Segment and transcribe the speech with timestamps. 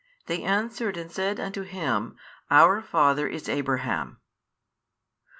[0.25, 2.15] 39 They answered and said unto Him,
[2.49, 4.17] Our father is Abraham.